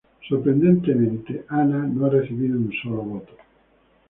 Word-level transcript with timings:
Sorprendentemente, 0.27 1.45
Ana 1.47 1.85
no 1.85 2.07
ha 2.07 2.09
recibido 2.09 2.57
un 2.57 2.73
solo 2.81 3.03
voto. 3.03 3.33